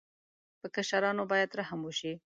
[0.59, 2.13] په کشرانو باید رحم وشي.